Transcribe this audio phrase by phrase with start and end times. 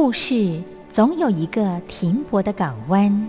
[0.00, 3.28] 故事总有一个停泊的港湾。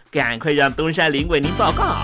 [0.11, 1.95] 赶快让东山林为您报告。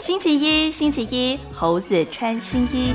[0.00, 2.94] 星期一，星期一，猴子穿新衣。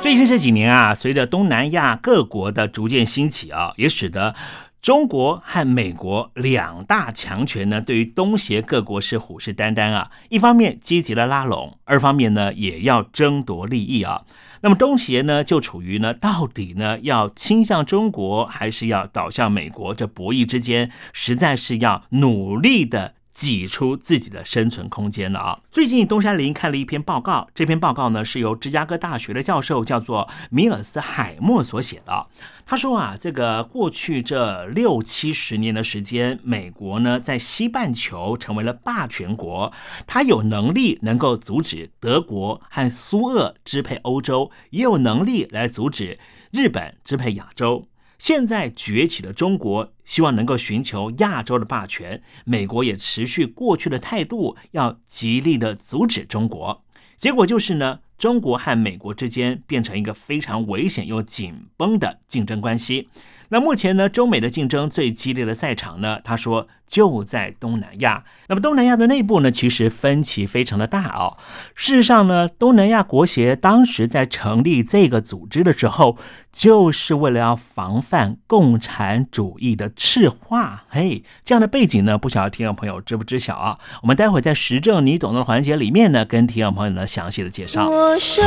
[0.00, 4.36] 最近这几年啊，随着东南亚各国的逐渐兴起啊，也使得
[4.80, 10.10] 中国和美国两大强权呢，对于东协各国是虎视眈眈啊。
[10.28, 14.22] 一方面积极的拉拢，二方面呢也要争夺利益啊。
[14.60, 23.14] 那么东协呢，就处于呢，到底呢要倾向中国，还是要倒向美国这博弈之间，实在是要努力的。
[23.38, 25.60] 挤出自己的生存空间了啊！
[25.70, 32.26] 最近东山林看了一篇报告，这篇报告呢是由芝加哥大学的教授叫做米尔斯海默所写的。
[32.66, 39.72] 他说啊，这个过去这六七十年的时间，美国呢在西半球成为了霸权国，
[40.08, 46.18] 他有能力能够阻止德国和苏俄支配欧洲，也有能力来阻止
[46.50, 47.86] 日本支配亚洲。
[48.18, 52.20] 现在崛起的中国，希望能够寻求亚洲的霸权。
[52.44, 56.84] 美国也持续过去的态度，要极力的阻止中国。
[57.16, 63.08] 结果就是呢，中国和美国之间变成一个非常危险又紧绷的竞争关系。
[63.50, 68.24] 那目前呢，中美的竞争最激烈的赛场呢，他说就在东南亚。
[68.48, 71.36] 那么东南亚的内部呢，其实分歧非常的大哦。
[71.74, 76.18] 事实上呢，东南亚国协当时在成立这个组织的时候，
[76.52, 80.84] 就是为了要防范共产主义的赤化。
[80.88, 83.78] 嘿，这样的背景呢，不晓得听众朋友知不知晓啊？
[84.02, 87.88] 我们待会在时政你懂的环节里面呢，跟听众朋友呢详细的介绍。
[87.88, 88.44] 我睡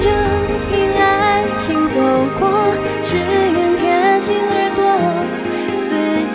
[0.00, 0.10] 着
[0.70, 1.94] 听爱情走
[2.38, 2.48] 过，
[3.02, 3.18] 只
[3.52, 3.57] 有，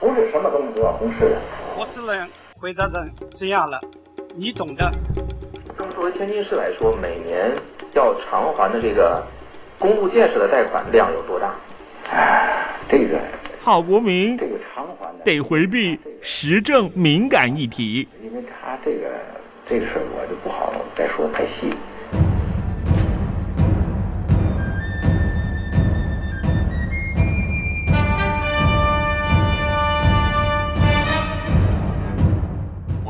[0.00, 1.40] 不是什么东西都要公示的。
[1.76, 3.80] 我只能回答成这样了，
[4.36, 4.90] 你懂的。
[5.94, 7.50] 作为天津市来说，每年
[7.94, 9.24] 要偿还的这个
[9.78, 11.54] 公路建设的贷款量有多大？
[12.10, 13.18] 哎，这个
[13.60, 18.08] 郝国民这个偿还的得回避时政敏感议题。
[18.22, 19.08] 因为他这个
[19.66, 21.70] 这个事儿，我就不好再说太细。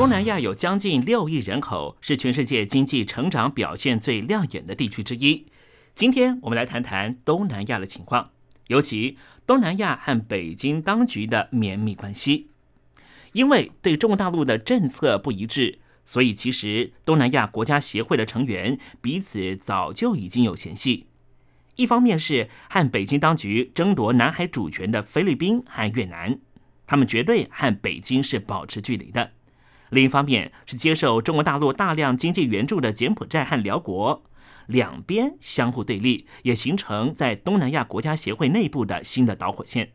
[0.00, 5.44] 东南亚有将近六亿人口，是全世界经济成长表现最亮眼的地区之一。
[5.94, 8.30] 今天我们来谈谈东南亚的情况，
[8.68, 12.48] 尤其东南亚和北京当局的绵密关系。
[13.32, 21.08] 因为对中国大陆的政策不一致，所以其实东南亚国家协会的成员彼此早就已经有嫌隙。
[21.76, 26.38] 一方面是和北京当局争夺南海主权的菲律宾和越南，
[26.86, 29.32] 他们绝对和北京是保持距离的。
[29.90, 34.22] 另一方面是接受中国大陆大量经济援助的柬埔寨和辽国，
[34.66, 39.92] 两边相互对立，也形成在东南亚国家协会内部的新的导火线。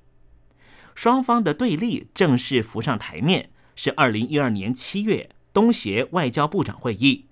[0.93, 7.27] 双方的对立正式浮上台面，是二零一二年七月东协外交部长会议。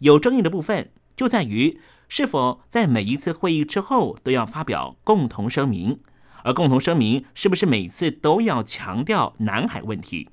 [0.00, 6.00] 有争议的部分就在于是否在每一次会议之后都要发表共同声明，
[6.42, 10.28] 而共同声明是不是每次都要强调南海问题？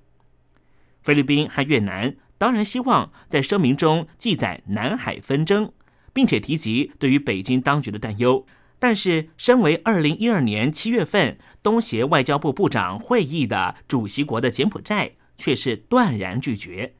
[1.10, 5.72] 菲律宾和越南当然希望在声明中记载南海纷争，
[6.14, 8.46] 并且提及对于北京当局的担忧。
[8.78, 16.94] 但是，身为二零一二年七月份东协外交部部长会议的主席国的柬埔寨，却是断然拒绝。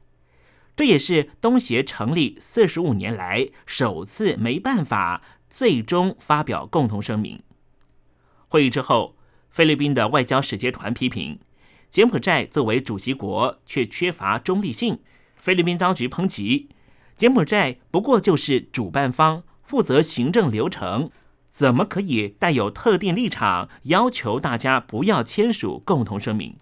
[0.74, 7.40] 这也是东协成立四十五年来首次没办法最终发表共同声明。
[8.48, 9.14] 会议之后，
[9.50, 11.38] 菲律宾的外交使节团批评。
[11.90, 15.00] 柬埔寨作为主席国，却缺乏中立性。
[15.36, 16.68] 菲律宾当局抨击，
[17.16, 21.10] 柬埔寨不过就是主办方，负责行政流程，
[21.50, 26.56] 怎么可以带有特定立场，要求大家不要签署共同声明？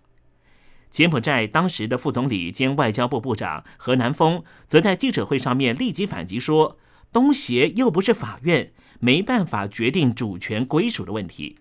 [0.90, 6.78] 柬埔寨当时的副总理兼外交部部长何南峰，则在记者会上面立即反击说
[7.12, 11.58] ：“东协又不是法院，没办法决定主权归属的问题。”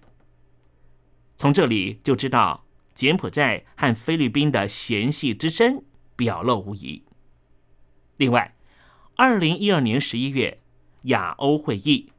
[1.35, 2.66] 从这里就知道。
[2.97, 5.83] 柬埔寨和菲律宾的嫌隙之深
[6.15, 7.03] 表露无遗。
[8.17, 8.55] 另外，
[9.15, 10.57] 二零一二年十一月
[11.03, 12.11] 亚欧会议，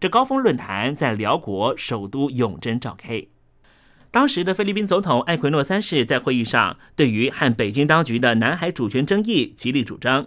[0.00, 3.24] 这高峰论坛在辽国首都永贞召开。
[4.10, 10.26] 当时的菲律宾总统艾奎诺三世在会议上，对于和北京当局的南海主权争议极力主张，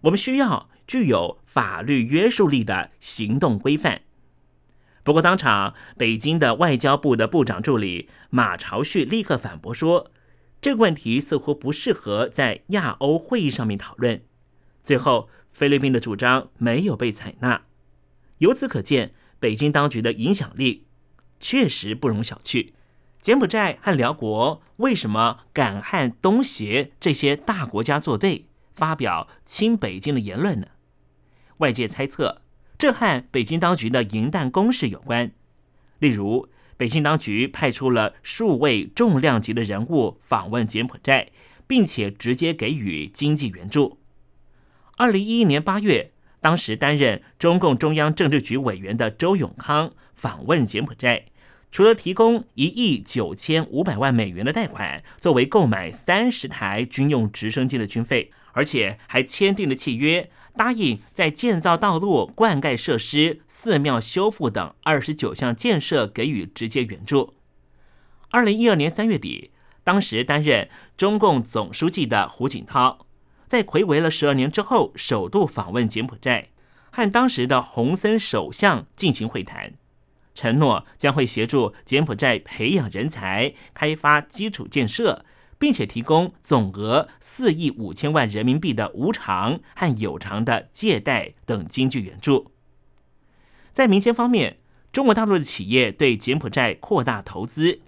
[0.00, 4.02] 我们需要具有法律约束力的行动规范。
[5.06, 10.10] 不过，当场北京的外交部的部长助理马朝旭立刻反驳说
[10.60, 14.24] ：“这个问题似乎不适合在亚欧会议上面讨论。”
[14.82, 17.66] 最后，菲律宾的主张没有被采纳。
[18.38, 20.88] 由此可见，北京当局的影响力
[21.38, 22.72] 确实不容小觑。
[23.20, 30.66] 柬埔寨和辽国为什么敢和东协这些大国家作对，发表亲北京的言论呢？
[31.58, 32.42] 外界猜测。
[32.78, 35.30] 这和北京当局的银弹攻势有关。
[35.98, 41.28] 例如，北京当局派出了数位重量级的人物访问柬埔寨，
[41.66, 43.98] 并且直接给予经济援助。
[44.98, 51.26] 二零一一年八月，当时担任中共中央政治局委员的周永康访问柬埔寨，
[51.70, 60.30] 除了提供一亿九千五百万美元的贷款作为购买三十台军用直升机的军费，而且还签订了契约。
[60.56, 67.34] 答应在建造道路、灌溉设施、寺庙修复等二十九项建设给予直接援助。
[68.30, 69.52] 二零一二年三月底，
[69.84, 73.06] 当时担任中共总书记的胡锦涛，
[73.46, 76.48] 在魁违了十二年之后，首度访问柬埔寨，
[76.90, 79.74] 和当时的洪森首相进行会谈，
[80.34, 85.24] 承诺将会协助柬埔寨培养人才、开发基础建设。
[85.58, 92.50] 并且提供总额四亿五千万人民币的无偿和有偿的借贷等经济援助。
[93.72, 94.58] 在民间方面，
[94.92, 97.80] 中国大陆的企业对柬埔寨扩大投资。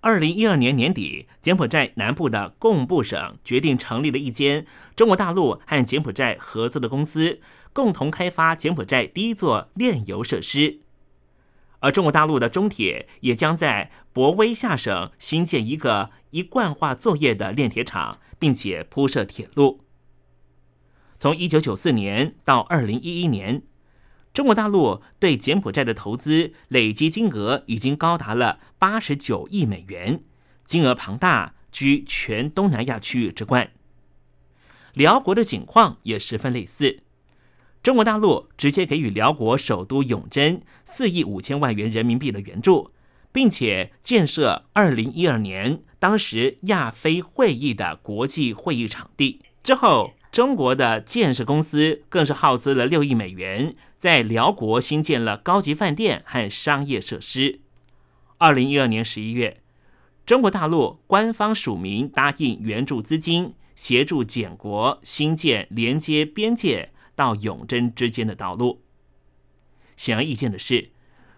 [0.00, 7.40] 二零一二年年底，柬埔寨南部的贡布省决定成立了一间中国大陆和柬埔寨合作的公司，
[7.72, 10.80] 共同开发柬埔寨第一座炼油设施。
[11.80, 19.84] 而中国大陆的中铁也将在博威下省新建一个一贯化作业的炼铁厂，并且铺设铁路。
[21.16, 23.62] 从一九九四年到二零一一年，
[24.32, 30.24] 中国大陆对柬埔寨的投资累计金额已经高达了八十九亿美元，
[30.64, 33.70] 金额庞大，居全东南亚区域之冠。
[34.92, 37.04] 辽国的情况也十分类似。
[37.80, 42.90] 中国大陆直接给予辽国首都永贞四亿五千万元人民币的援助，
[43.30, 49.40] 并且建设二零一二年当时亚非会议的国际会议场地。
[49.62, 57.60] 之后，中国的建设公司更是耗资了六亿美元，在辽国新建了高级饭店和商业设施。
[58.36, 59.62] 二零一二年十一月，
[60.26, 66.90] 中国大陆官方署名答应援助资金，协助柬国新建连接边界。
[67.16, 68.82] 到永贞之间的道路。
[69.96, 70.90] 显而易见的是，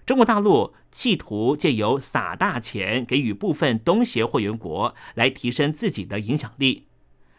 [0.06, 6.86] 中国大陆企图借由撒大钱给予部分东协会员国，来提升自己的影响力，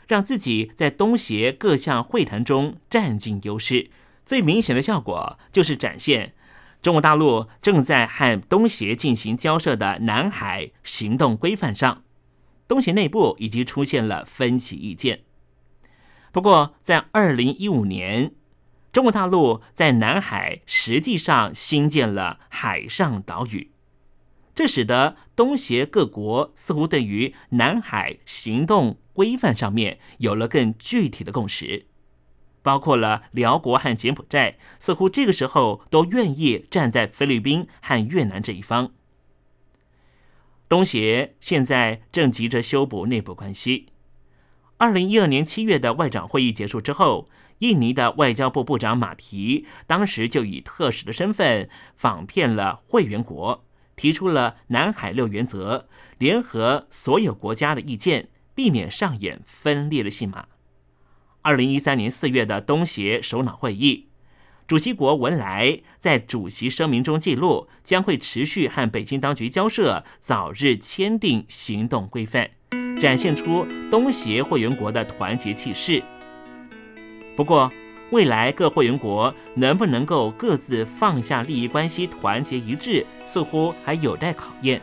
[0.06, 3.90] 让自己在东协各项会谈中占尽优势。
[4.26, 6.34] 最明显的效果就是展现
[6.82, 12.04] 中国大陆正在和东协进行交涉的南海行动规范上，
[12.68, 15.22] 东协内部已经出现了分歧意见。
[16.34, 18.34] 不过，在二零一五年，
[18.98, 23.70] 中国大陆在南海实际上新建了海上岛屿，
[24.56, 31.86] 这使得东协各国似乎对于南海行动规范上面有了更具体的共识，
[32.64, 38.94] 包括了辽国和柬埔寨，似乎这个时候都愿意站在菲律宾和越南这一方。
[40.68, 43.90] 东协现在正急着修补内部关系。
[44.80, 47.28] 二零一二年七月的外长会议结束之后，
[47.60, 55.88] 印尼的外交部部长马提当时就以特使的身份访遍了会员国，提出了南海六原则，
[56.18, 60.46] 联合所有国家的意见，避免上演分裂的戏码。
[61.42, 64.08] 二零一三年四月的东协首脑会议，
[64.68, 72.52] 主席国文莱在主席声明中记录，将会持续和北京当局交涉，早日签订行动规范。
[73.00, 76.04] 展现出东协会员国的团结气势。
[77.38, 77.72] 不过，
[78.10, 84.82] 未来各会员国能不能够各自放下利益关系，团结一致，似乎还有待考验。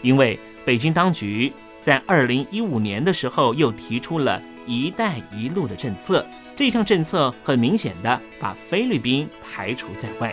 [0.00, 6.24] 因为北京当局在二零一五年的时候又提出了一带一路的政策，
[6.54, 10.32] 这项政策很明显的把菲律宾排除在外。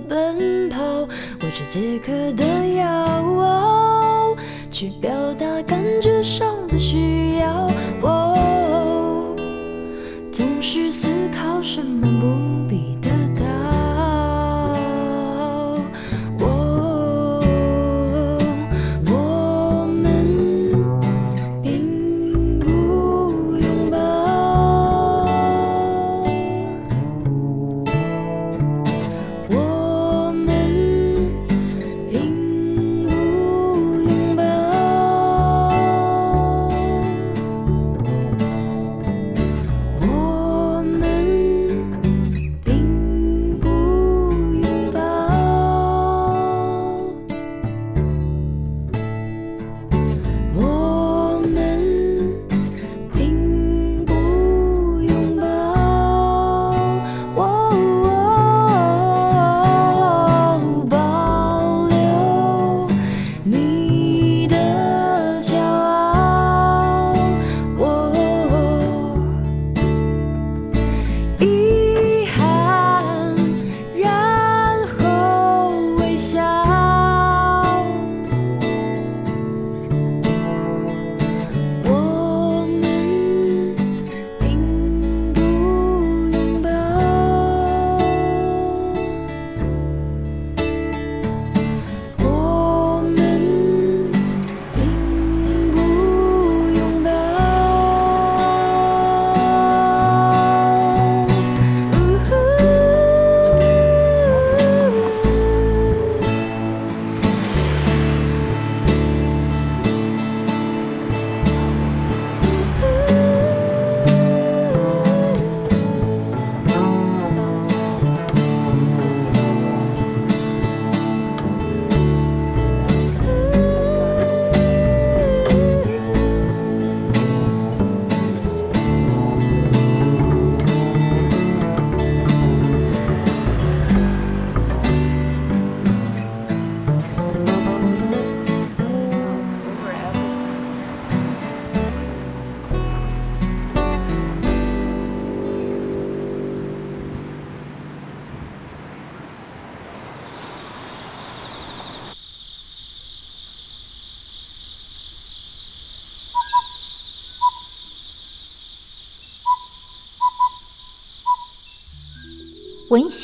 [0.00, 1.08] 奔跑，握
[1.40, 4.36] 着解渴的药，
[4.70, 6.55] 去表达感觉上。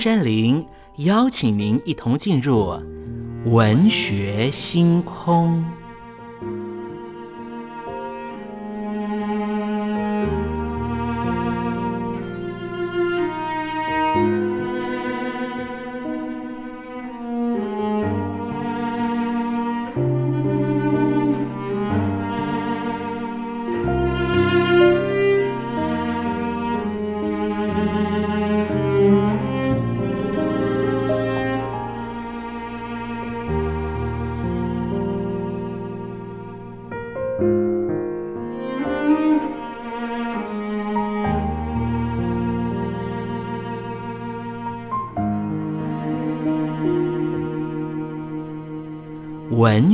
[0.00, 2.72] 山林邀请您一同进入
[3.44, 5.79] 文学星空。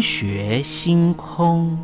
[0.09, 1.77] 学星空，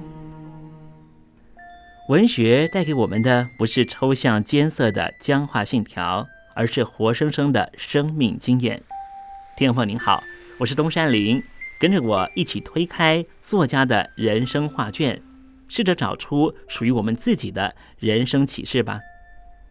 [2.08, 8.80] 文学带给我们的不是抽象艰涩的僵化信条，而是活生生的生命经验。
[9.56, 10.22] 听众朋友您好，
[10.60, 11.42] 我是东山林，
[11.80, 15.20] 跟着我一起推开作家的人生画卷，
[15.66, 19.00] 试着找出属于我们自己的人生启示吧。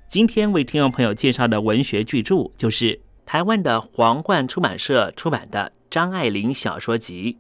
[0.10, 7.38] 今天为听众朋友介绍的文学巨著，就是台湾的皇冠出版社出版的张爱玲小说集。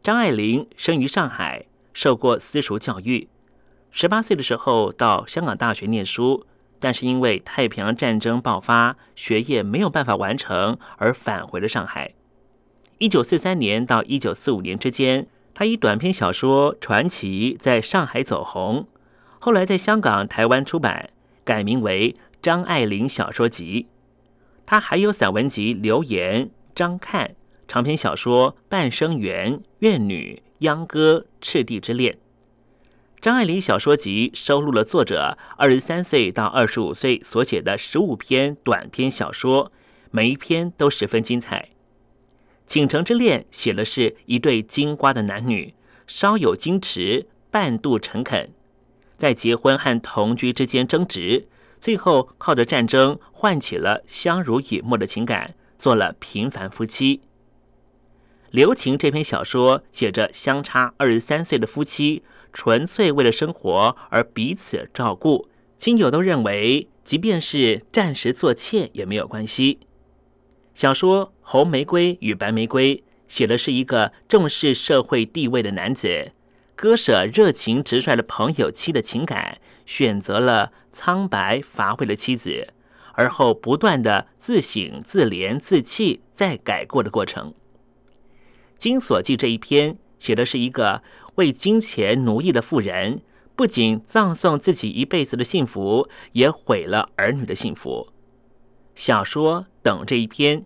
[0.00, 3.28] 张爱玲生于上海，受过私塾教育。
[3.90, 6.46] 十八岁的时候到香港大学念书，
[6.78, 12.14] 但是因为太平洋战争爆发，学业没有办法完成，而返回了上海。
[12.98, 18.86] 一九四三年到一九四五年之间，她以短篇小说《传奇》在上海走红，
[19.40, 21.10] 后来在香港、台湾出版，
[21.44, 23.88] 改名为《张爱玲小说集》。
[24.64, 26.42] 她还有散文集《留言》
[26.74, 27.26] 《张看》。
[27.68, 32.14] 长篇小说《半生缘》《怨女》《秧歌》《赤地之恋》，
[33.20, 39.70] 张爱玲小说集收录了作者二十三岁到二十五岁所写的十五篇短篇小说，
[40.10, 41.68] 每一篇都十分精彩。
[42.66, 45.74] 《倾城之恋》写的是一对金瓜的男女，
[46.06, 48.50] 稍有矜持，半度诚恳，
[49.18, 51.46] 在结婚和同居之间争执，
[51.78, 57.20] 最后靠着战争唤起了相濡以沫的情感，做了平凡夫妻。
[58.50, 69.80] 留情这篇小说写着相差二十三岁的夫妻，纯粹为了生活而彼此照顾，亲友都认为，即便是暂时做妾也没有关系。
[70.74, 76.32] 小说《红玫瑰与白玫瑰》写的是一个重视社会地位的男子，
[76.74, 82.68] 割舍热情直率的朋友妻的情感，选择了苍白乏味的妻子，
[83.12, 87.50] 而后不断的自省、自怜、自弃，再改过的过程。
[88.78, 91.02] 《金锁记》这一篇写的是一个
[91.34, 93.20] 为金钱奴役的妇人，
[93.56, 98.06] 不仅葬送自己一辈子的幸福，也毁了儿女的幸福。
[98.94, 100.64] 小说《等》这一篇，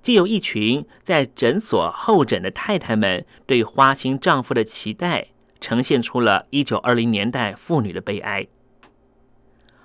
[0.00, 5.26] 既有一群在诊所候诊的太太们对花心丈夫的期待，
[5.60, 8.42] 呈现出了一九二零年代妇女的悲哀。《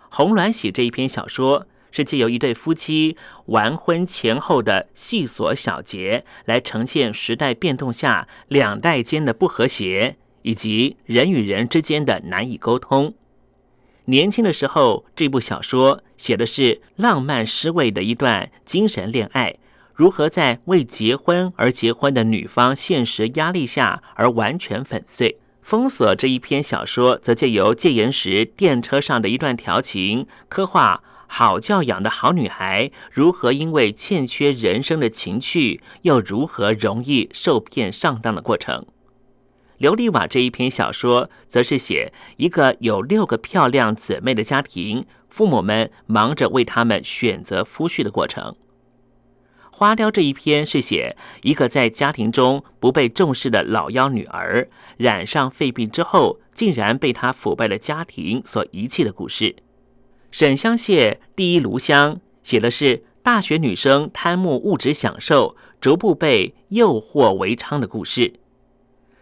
[0.09, 1.65] 红鸾喜》这一篇小说。
[1.93, 13.13] 是借由一对夫妻完婚前后的细琐小节，来呈现时代变动下两代间的不和谐，以及人与人之间的难以沟通。
[14.06, 19.56] 年轻的时候，这部小说写的是浪漫诗味的一段精神恋爱，
[19.93, 25.38] 如何在为结婚而结婚的女方现实压力下而完全粉碎。
[25.62, 31.01] 封锁这一篇小说，则借由戒严时电车上的一段调情，刻画。
[31.36, 38.86] 好教养的好女孩如何因为欠缺人生的情趣，又如何容易受骗上当的过程？
[39.80, 48.56] 琉璃瓦这一篇小说，则是写一个有六个漂亮姊妹的家庭，父母们忙着为他们选择夫婿的过程。
[49.72, 59.56] 花雕这一篇是写一个在家庭中不被重视的老幺女儿，染上肺病之后，竟然被她腐败的家庭所遗弃的故事。
[60.34, 68.34] 沈香屑第一炉香写的是大学女生贪慕物质享受，逐步被诱惑为娼的故事。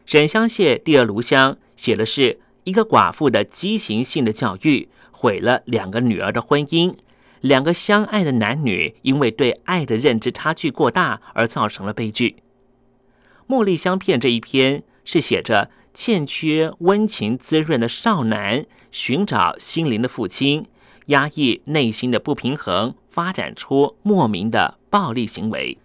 [0.06, 6.96] 沈香屑第二炉香写的是一个寡妇的畸形性的教育，毁了两个女儿的婚姻。
[7.42, 12.38] 两个相爱的男女因为对爱的认知差距过大而造成了悲剧。
[13.50, 20.68] 茉莉香片这一篇是写着欠缺温情滋润的少男寻找心灵的父亲。
[21.08, 25.78] 压抑内心的不平衡，发展出莫名的暴力行为。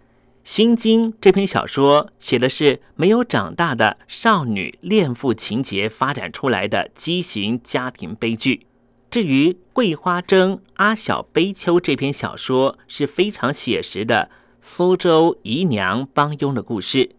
[0.49, 8.65] 《心经》这篇小说写的是没有长大的少女恋父情节发展出来的畸形家庭悲剧。
[9.11, 14.29] 至于《桂花蒸阿小悲秋》这篇小说是非常写实的
[14.61, 17.11] 苏州姨娘帮佣的故事，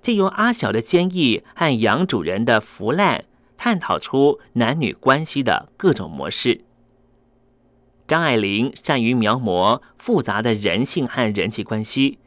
[0.00, 3.24] 借由阿小的坚毅和杨主人的腐烂，
[3.56, 6.60] 探讨出男女关系的各种模式。
[8.06, 12.18] 张爱玲善于描摹复杂的人性和人际关系。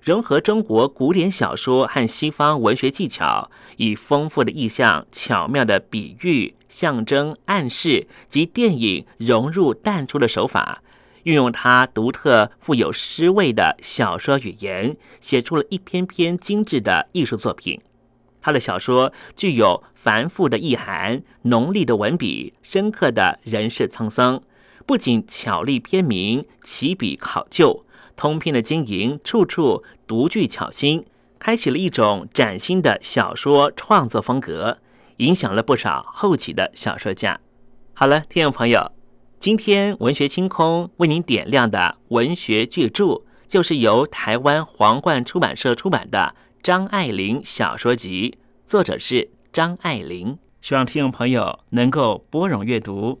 [0.00, 10.80] 融合中国古典小说和西方文学技巧，以丰富的意象、巧妙的比喻、象征、暗示及电影融入淡出的手法，
[11.24, 17.80] 运用他独特富有诗味的小说语言，写出了一篇篇精致的艺术作品。
[18.40, 24.40] 他的小说具有繁复的意涵、浓丽的文笔、深刻的人世沧桑，
[24.86, 27.84] 不仅巧立篇名、起笔考究。
[28.14, 31.04] 通篇的经营，处处独具巧心，
[31.38, 34.78] 开启了一种崭新的小说创作风格，
[35.18, 37.38] 影响了不少后期的小说家。
[37.92, 38.92] 好了，听众朋友，
[39.38, 50.38] 今天文学清空为您点亮的文学巨著，就是由台湾皇冠出版社出版的张爱玲小说集，作者是张爱玲。
[50.62, 53.20] 希望听众朋友能够拨冗阅读。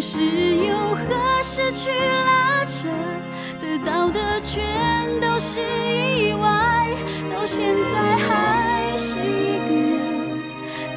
[0.00, 2.88] 是又何失去拉扯，
[3.60, 6.94] 得到的全都是意外。
[7.34, 9.98] 到现在还是一个人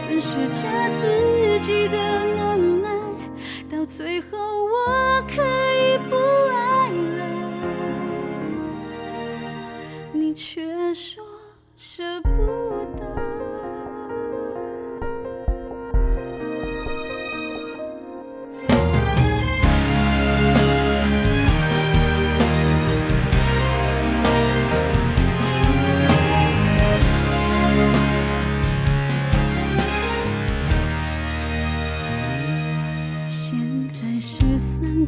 [0.07, 0.67] 吞噬着
[0.99, 1.97] 自己的
[2.35, 2.89] 能耐，
[3.69, 6.15] 到最后我可以不
[6.51, 7.21] 爱了，
[10.13, 11.23] 你却说
[11.75, 12.60] 舍不得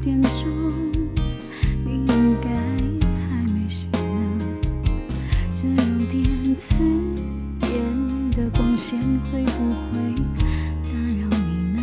[0.03, 0.31] 点钟，
[1.85, 3.99] 你应该还没醒呢。
[5.53, 6.83] 这有点刺
[7.61, 8.99] 眼的光线
[9.31, 10.13] 会不会
[10.83, 11.81] 打扰你呢？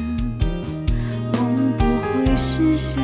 [1.32, 3.02] 梦不会实现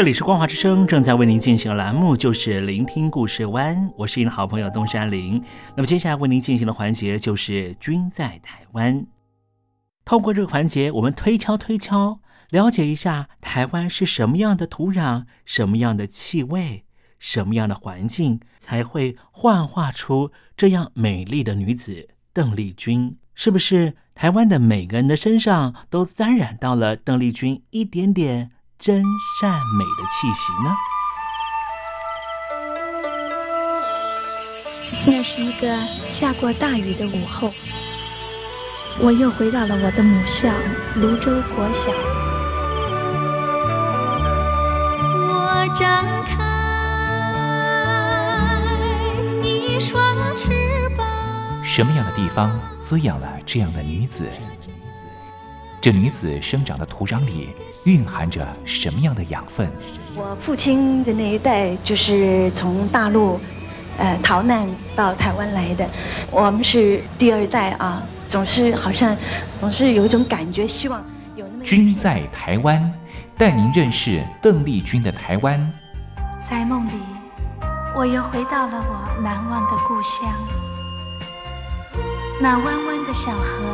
[0.00, 5.44] 这里是光华之声，正在为您进行的栏目就是聆听故事湾，我是您的好朋友东山林。
[5.76, 9.06] 那么接下来为您进行的环节就是君在台湾。
[10.06, 16.86] 通过这个环节，我们推敲推敲，了解一下台湾是什么样的土壤、什么样的气味、
[17.18, 23.18] 什么样的环境，才会幻化出这样美丽的女子邓丽君？
[23.34, 29.04] 是不是台湾的每个人的身上都沾染到了邓丽君一点点真
[29.38, 30.74] 善美的气息呢？
[35.06, 37.52] 那是一个下过大雨的午后，
[38.98, 40.48] 我又回到了我的母校
[40.96, 41.92] 泸州国小。
[45.28, 46.34] 我张开
[49.42, 49.94] 一双
[50.34, 51.06] 翅膀。
[51.62, 54.26] 什么样的地方滋养了这样的女子？
[55.80, 57.54] 这女子生长的土壤里
[57.84, 59.72] 蕴含着什么样的养分？
[60.14, 63.40] 我父亲的那一代就是从大陆，
[63.96, 65.88] 呃，逃难到台湾来的。
[66.30, 69.16] 我们是第二代啊，总是好像
[69.58, 71.02] 总是有一种感觉，希望
[71.34, 71.64] 有那么。
[71.64, 72.92] 君在台湾，
[73.38, 75.72] 带您认识邓丽君的台湾。
[76.44, 77.00] 在梦里，
[77.96, 80.30] 我又回到了我难忘的故乡，
[82.38, 83.64] 那弯弯的小河，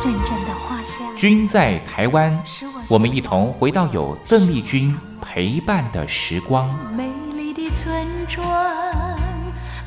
[0.00, 1.16] 阵阵的花香。
[1.16, 2.42] 君在台湾，
[2.88, 6.68] 我们一同回到有邓丽君陪伴的时光。
[6.96, 9.18] 美丽的村庄，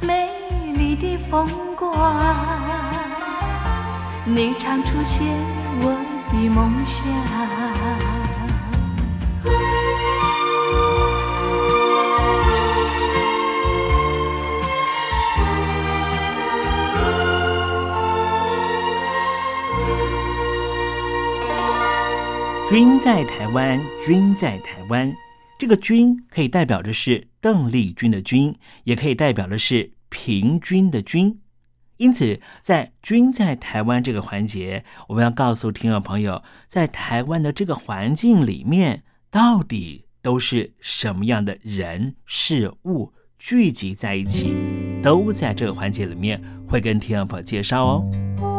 [0.01, 0.29] 美
[0.75, 1.47] 丽的风
[1.77, 2.13] 光，
[4.25, 5.25] 你常出现
[5.79, 5.97] 我
[6.31, 8.00] 的梦乡。
[22.71, 25.13] 君在台湾，君在台湾，
[25.59, 28.55] 这个“君”可以代表的是邓丽君的“君”，
[28.85, 31.37] 也可以代表的是平均的“均”。
[31.97, 44.55] 因此，在“君在台湾”这个环节，我们要告诉听众朋友，在台湾的这个环境里面，到底都是什么样的人事物聚集在一起，
[45.03, 48.50] 都在这个环节里面会跟听众朋友介绍哦。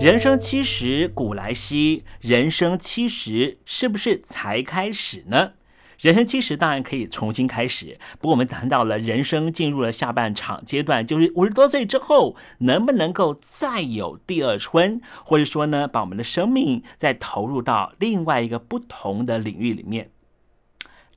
[0.00, 5.54] 人生七十古来稀，人生七十是不是才开始呢？
[5.98, 20.10] 人生七十当然可以重新开始，不过我们谈到了人生进入了下半场阶段，就是五十多岁之后，能不能够再有第二春，或者说呢，把我们的生命再投入到另外一个不同的领域里面？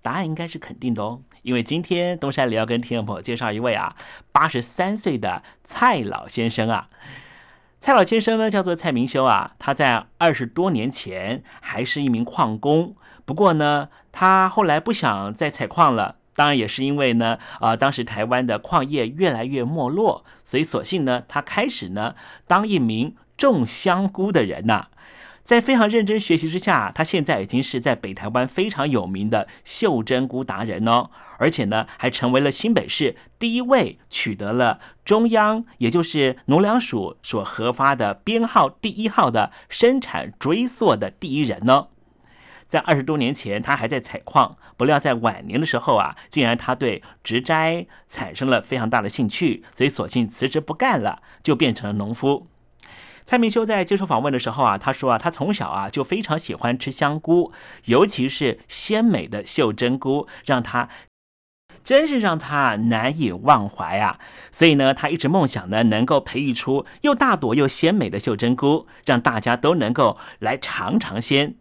[0.02, 3.96] 答案应该是肯定的哦，因为今天东山里要跟听众朋友介绍一位啊，
[4.32, 6.90] 八十三岁的蔡老先生啊。
[7.82, 9.56] 蔡老先生呢，叫做蔡明修啊。
[9.58, 16.18] 他在二十多年前还是一名矿工，不过呢，他后来不想再采矿了。
[16.36, 22.14] 当然也是因为呢，啊，当时台湾的矿业越来越没落，所以索性呢，他开始呢
[22.46, 24.90] 当一名种香菇的人呐。
[25.44, 41.88] 在非常认真学习之下，他现在已经是在北台湾非常有名的袖珍菇达人哦，而且呢，还成为了新北市第一位取得了中央，也就是农粮署所核发的编号第一号的生产追溯的第一人呢。
[42.66, 52.48] 在二十多年前，他还在采矿，不料在晚年的时候啊，竟然他对植栽产生了非常大的兴趣，所以索性辞职不干了，就变成了农夫。
[53.26, 57.52] 蔡明修在接受访问的时候啊，他说啊，他从小啊就非常喜欢吃香菇，
[57.86, 60.90] 尤其是鲜美的袖珍菇，让他
[61.84, 64.20] 真是让他难以忘怀啊。
[64.52, 71.56] 所以呢，他一直梦想呢，能够培育出又大朵又鲜美的袖珍菇，让大家都能够来尝尝鲜。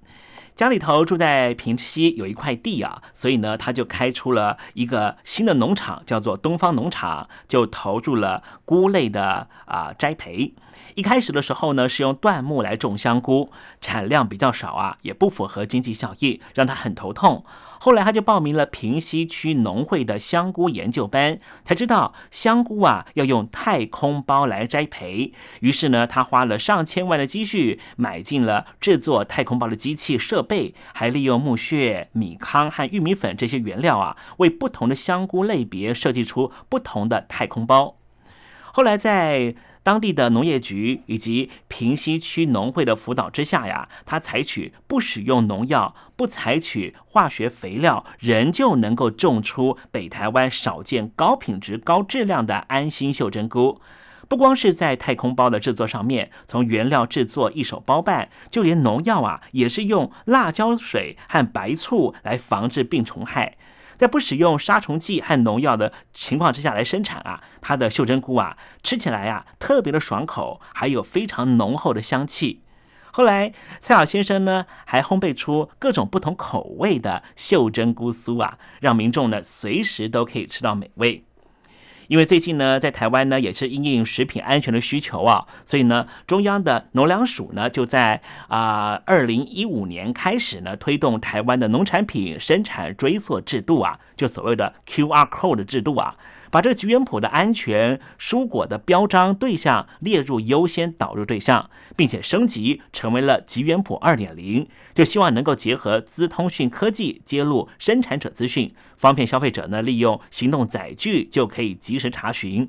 [0.55, 10.55] 家里头住在平西有一块地啊，所以呢，他就开出了一个新的农场，叫做东方农场，就投入了菇类的啊栽培。
[10.97, 17.45] 一开始的时候呢，是用椴木来种香菇，产量比较少啊，也不符合经济效益，让他很头痛。
[17.83, 25.33] 后来他就报名了平西区农会的香菇研究班，才知道香菇啊要用太空包来栽培。
[25.61, 37.97] 于是呢，他花了上千万的积蓄，买进了制作太空包的机器设备，还利用木屑、米糠和玉米粉这些原料啊，为不同的香菇类别设计出不同的太空包。
[38.73, 53.81] 后来在当地的农业局以及平西区农会的辅导之下呀，他采取不使用农药、不采取化学肥料，仍旧能够种出北台湾少见高品质、高质量的安心袖珍菇。
[54.29, 63.57] 不光是在太空包的制作上面，从原料制作一手包办，就连农药啊，也是用辣椒水和白醋来防治病虫害。
[64.01, 72.63] 在不使用杀虫剂和农药的情况之下来生产啊，它的袖珍菇啊，吃起来啊特别的爽口，还有非常浓厚的香气。
[73.13, 81.27] 后来蔡老先生呢，还烘焙出各种不同口味的袖珍菇酥啊，让民众呢随时都可以吃到美味。
[82.11, 96.17] 因为最近呢，在台湾呢也是因应食品安全的需求啊，所以呢，中央的农粮署呢就在啊二零一五年开始呢推动台湾的农产品生产追溯制度啊，就所谓的 QR code 的制度啊。
[96.51, 112.69] 把这个菊园圃的安全蔬果的标章对象列入优先导入对象，并且升级成为了菊园圃二点零，就希望能够结合资通讯科技揭露生产者资讯，方便消费者呢利用行动载具就可以及时查询。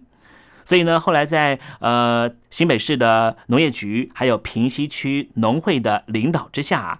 [0.63, 6.99] 所以呢，后来在呃新北市的农业局还有平西区农会的领导之下。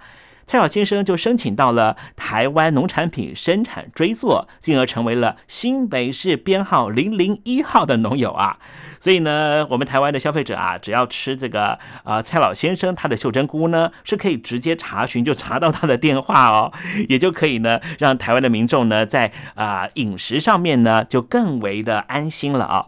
[0.52, 8.58] 蔡老先生就申请到了台湾农产品生产追溯，进而成为了新北市编号零零一号的农友啊。
[9.00, 16.74] 所以呢，我们台湾的消费者啊，只要吃这个呃蔡老先生他的秀珍菇呢，是可以直接查询就查到他的电话哦，
[17.08, 22.88] 也就可以呢让台湾的民众呢在啊饮食上面呢就更为的安心了啊。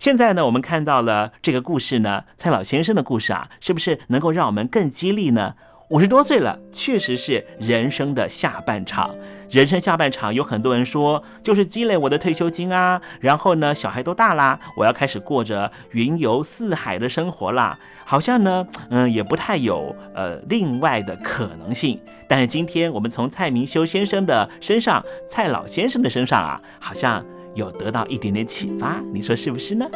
[0.00, 5.54] 现在呢，我们看到了这个故事呢，蔡老先生的故事啊，是不是能够让我们更激励呢？
[5.88, 9.14] 五十多岁了，确实是人生的下半场。
[9.48, 13.00] 人生下半场，有很多人说，就是积累我的退休金啊。
[13.20, 17.78] 然后呢，小孩都大啦，我要开始过着云游四海的生活啦。
[18.04, 22.00] 好像呢，嗯，也不太有呃另外的可能性。
[22.26, 27.24] 但是今天我们从蔡明修先生的身上，蔡老先生的身上啊，好像
[27.54, 29.00] 有得到一点点启发。
[29.12, 29.86] 你说是不是呢？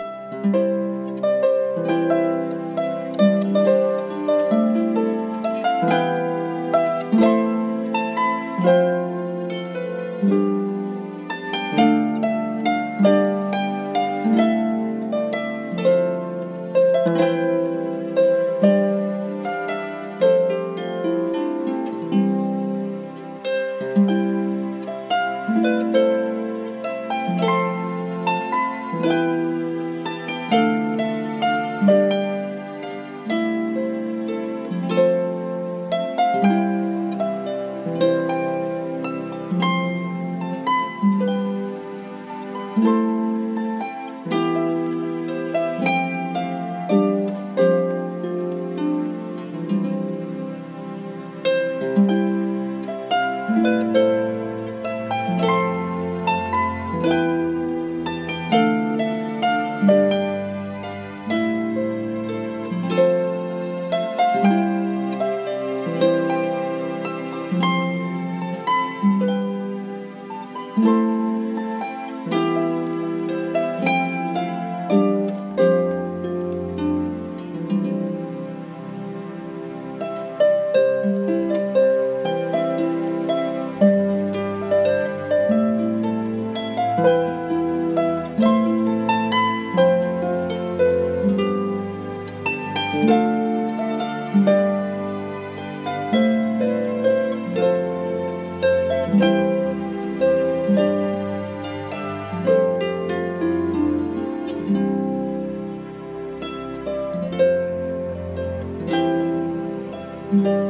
[110.33, 110.70] 蜡烛